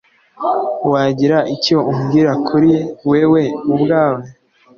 Wagira 0.91 1.37
icyo 1.55 1.77
umbwira 1.91 2.31
kuri 2.47 2.71
wewe 3.09 3.43
ubwawe? 3.73 4.23